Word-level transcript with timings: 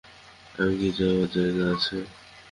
আমার 0.55 0.71
কি 0.79 0.89
যাওয়ার 0.97 1.27
জায়গা 1.35 1.65
আছে? 1.73 1.97